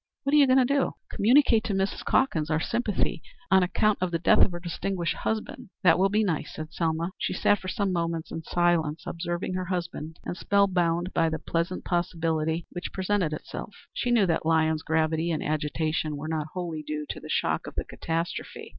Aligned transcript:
"What 0.23 0.33
are 0.33 0.37
you 0.37 0.47
going 0.47 0.57
to 0.57 0.65
do?" 0.65 0.93
"Communicate 1.11 1.63
to 1.65 1.75
Mrs. 1.75 2.03
Calkins 2.03 2.49
our 2.49 2.59
sympathy 2.59 3.21
on 3.51 3.61
account 3.61 3.99
of 4.01 4.09
the 4.09 4.17
death 4.17 4.39
of 4.43 4.51
her 4.51 4.59
distinguished 4.59 5.17
husband." 5.17 5.69
"That 5.83 5.99
will 5.99 6.09
be 6.09 6.23
nice," 6.23 6.55
said 6.55 6.73
Selma. 6.73 7.11
She 7.19 7.33
sat 7.33 7.59
for 7.59 7.67
some 7.67 7.93
moments 7.93 8.31
in 8.31 8.41
silence 8.41 9.03
observing 9.05 9.53
her 9.53 9.65
husband, 9.65 10.17
and 10.25 10.35
spell 10.35 10.65
bound 10.65 11.13
by 11.13 11.29
the 11.29 11.37
splendid 11.37 11.85
possibility 11.85 12.65
which 12.71 12.91
presented 12.91 13.31
itself. 13.31 13.75
She 13.93 14.09
knew 14.09 14.25
that 14.25 14.43
Lyons's 14.43 14.81
gravity 14.81 15.29
and 15.29 15.43
agitation 15.43 16.17
were 16.17 16.27
not 16.27 16.47
wholly 16.55 16.81
due 16.81 17.05
to 17.09 17.19
the 17.19 17.29
shock 17.29 17.67
of 17.67 17.75
the 17.75 17.85
catastrophe. 17.85 18.69